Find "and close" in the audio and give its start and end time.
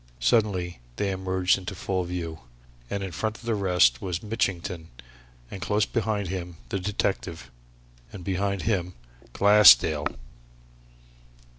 5.51-5.85